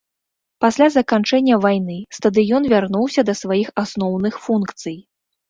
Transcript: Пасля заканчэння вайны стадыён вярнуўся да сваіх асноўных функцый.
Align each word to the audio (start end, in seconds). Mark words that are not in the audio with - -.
Пасля 0.63 0.85
заканчэння 0.95 1.59
вайны 1.65 1.97
стадыён 2.19 2.63
вярнуўся 2.73 3.27
да 3.29 3.37
сваіх 3.43 3.67
асноўных 3.85 4.43
функцый. 4.49 4.99